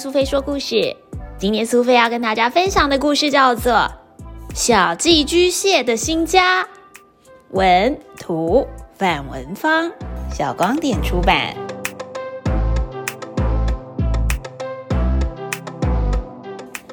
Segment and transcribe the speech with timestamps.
[0.00, 0.96] 苏菲说故事。
[1.36, 3.74] 今天苏菲要跟大家分享的故事叫做
[4.54, 6.64] 《小寄居蟹的新家》，
[7.50, 9.92] 文图范文芳，
[10.32, 11.54] 小光点出版。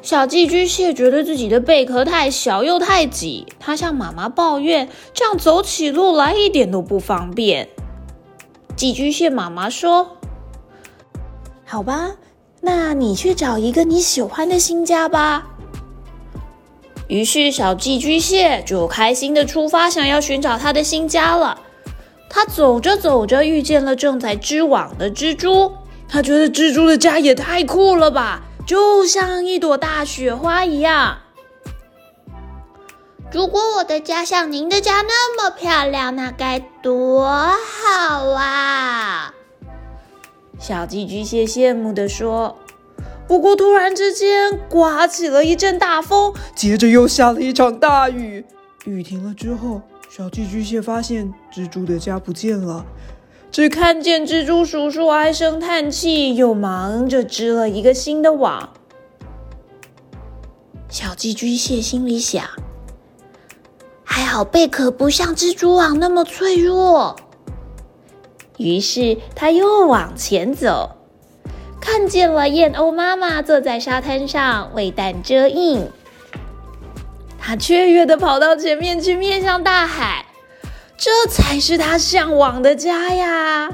[0.02, 7.70] 小寄居蟹觉得自己的贝壳太小又太挤，它向妈妈抱怨，这样走起路来一点都不方便。
[8.76, 10.18] 寄居蟹妈妈说
[11.64, 12.10] ：“好吧，
[12.60, 15.46] 那你去找一个你喜欢的新家吧。”
[17.08, 21.60] 于是小寄居蟹就开心的出发，想要寻找它的新家了。
[22.28, 25.72] 它走着走着，遇见了正在织网的蜘蛛。
[26.06, 28.42] 它觉得蜘蛛的家也太酷了吧！
[28.66, 31.20] 就像一朵大雪花一样。
[33.32, 39.34] 如果我的家像您的家那么漂亮，那该多好啊！
[40.58, 42.56] 小寄居蟹羡慕地说。
[43.26, 48.44] 不过，突然之间刮起了一阵大风，接着又下了一场大雨。
[48.86, 52.86] 雨停了之后，小寄居蟹发现蜘蛛的家不见了。
[53.50, 58.70] 只看见蜘蛛叔叔唉声叹气，又忙着织了一个新的网。
[60.88, 62.42] 小寄居蟹心里想
[64.04, 67.14] ：“还好贝壳不像蜘蛛网那么脆弱。”
[68.58, 70.96] 于是他又往前走，
[71.80, 75.88] 看见了燕鸥妈妈坐在沙滩上为蛋遮阴。
[77.38, 80.26] 他雀跃的跑到前面去，面向大海。
[80.96, 83.70] 这才是他向往的家呀！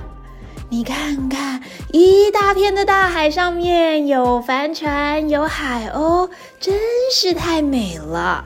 [0.68, 6.28] 你看看，一大片的大海上面有帆船，有海鸥，
[6.60, 6.74] 真
[7.12, 8.44] 是太美了。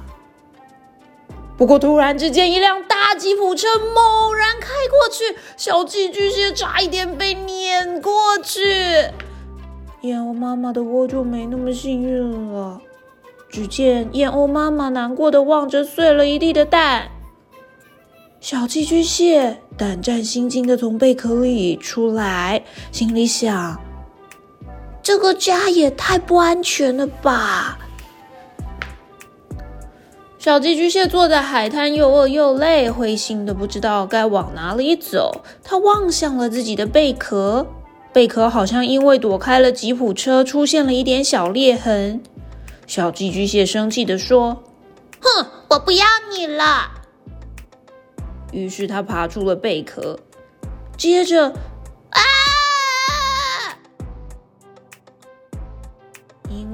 [1.58, 8.12] 不过，突然之间，一辆大吉普车猛然开过去，小寄居蟹差一点被碾过
[8.44, 8.60] 去。
[10.02, 12.80] 燕鸥妈妈的窝就没那么幸运了。
[13.50, 17.08] 只见燕鸥妈妈难过的望着碎了一地的蛋。
[18.40, 22.62] 小寄居蟹胆战心惊的从贝壳里出来，
[22.92, 23.82] 心里想
[25.02, 27.80] ：“这个家也太不安全了吧！”
[30.48, 35.42] 小寄居蟹坐在海滩，又饿又累，灰心的不知道该往哪里走。
[35.62, 37.66] 他望向了自己的贝壳，
[38.14, 42.22] 贝壳好像因为躲开了吉普车，出现了一点小裂痕。
[42.86, 44.62] 小寄居蟹生气的说
[45.20, 46.92] ：“哼，我不要你了！”
[48.50, 50.18] 于是他爬出了贝壳，
[50.96, 51.52] 接着，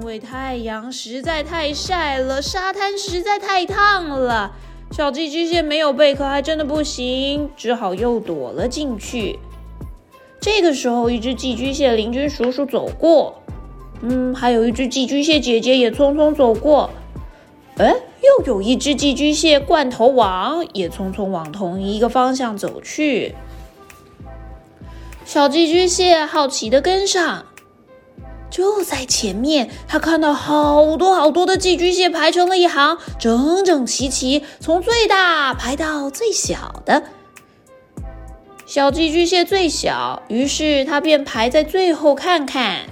[0.04, 4.53] 因为太阳实在太晒了，沙滩实在太烫了，
[4.91, 9.38] 小寄居蟹没有贝壳还真的不行，只好又躲了进去。
[10.42, 13.41] 这个时候，一只寄居蟹邻居叔叔走过，
[14.03, 16.91] 嗯，还有一只寄居蟹姐姐也匆匆走过，
[17.78, 17.97] 哎。
[18.21, 23.34] 又有一只寄居蟹罐头王也匆匆往同一个方向走去。
[25.25, 27.44] 小寄居蟹好奇的跟上，
[28.54, 37.03] 就在前面，他看到好多好多的寄居蟹排成了一行，整整齐齐，从最大排到最小的。
[38.65, 42.82] 小寄居蟹最小，于是它便排在最后看看。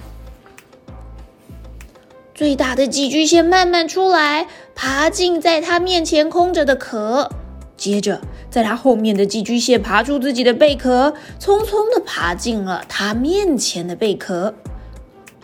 [2.35, 7.31] 最大的寄居蟹慢慢出来，爬进在它面前空着的壳。
[7.77, 8.19] 接着，
[8.49, 14.53] 在它后面的寄居蟹爬出自己的贝壳，匆匆的爬进了它面前的贝壳。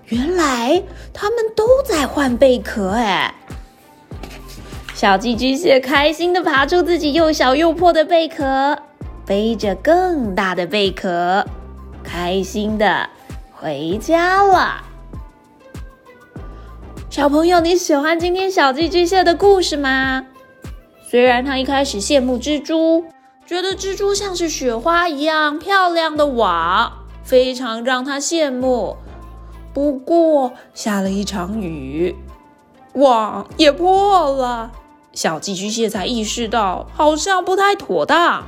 [0.10, 0.82] 原来，
[1.14, 2.90] 他们都在换贝壳。
[2.90, 3.32] 哎，
[4.96, 8.76] 小寄居蟹开心的爬出自己又小又破的贝壳，
[9.24, 11.46] 背着更大的贝壳，
[12.04, 13.08] 开心的
[13.52, 14.84] 回家了。
[17.12, 20.26] 小朋友，你喜欢今天小寄居蟹的故事吗？
[21.08, 23.06] 虽然他一开始羡慕蜘蛛，
[23.46, 26.92] 觉得蜘蛛像是雪花一样漂亮的网，
[27.24, 28.98] 非常让他羡慕。
[29.80, 32.14] 不过下了一场雨，
[32.96, 34.74] 网也破了，
[35.14, 38.44] 小寄居蟹才意识到好像不太妥当。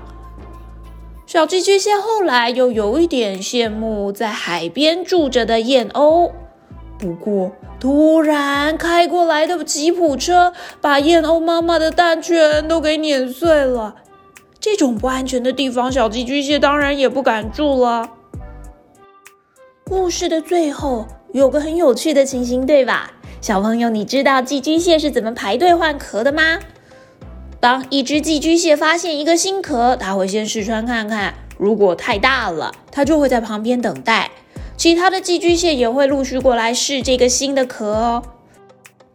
[1.26, 6.34] 小寄居蟹后来又有一点羡慕在海边住着的燕鸥。
[7.00, 10.52] 不过，突然开过来的吉普车
[10.82, 13.96] 把燕鸥妈妈的蛋全都给碾碎了。
[14.60, 18.10] 这种不安全的地方，小寄居蟹当然也不敢住了。
[19.86, 23.14] 故事的最后有个很有趣的情形，对吧？
[23.40, 26.60] 小朋友，你知道寄居蟹是怎么排队换壳的吗？
[27.60, 34.32] 当一只寄居蟹发现一个新壳，它会先试穿看看，如果太大了，它就会在旁边等待。
[34.76, 38.24] 其他的寄居蟹也会陆续过来试这个新的壳哦。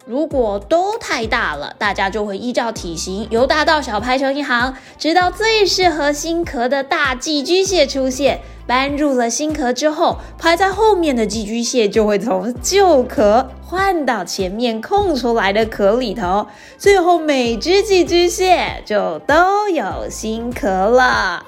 [0.07, 8.41] 如果都太大了，大家就会依照体型由大到小排成一行，直到最适合新壳的大寄居蟹出现。
[8.67, 21.45] 搬入了新壳之后，排在后面的寄居蟹就会从旧壳换到前面空出来的壳里头，最后每只寄居蟹就都有新壳了。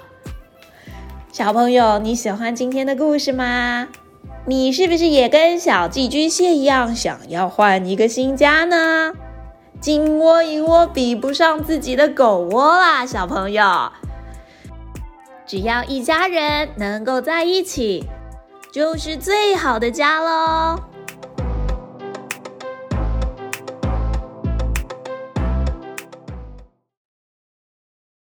[1.33, 3.89] 小朋友，你喜欢今天的故事吗？
[4.47, 9.13] 你是不是也跟小寄居蟹一样，想要换一个新家呢？
[9.81, 13.93] 金窝银窝比不上自己的狗窝啦，小朋友。
[15.49, 18.05] 只要一家人能够在一起，
[18.71, 20.79] 就是最好的家喽。